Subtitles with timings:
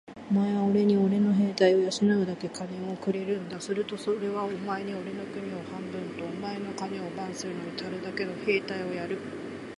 [0.31, 3.61] お前はおれにおれの兵隊を養うだけ金をくれるんだ。
[3.61, 9.19] するとおれはお前におれの国を半分と、お前の金を番するのにたるだけの兵隊をやる。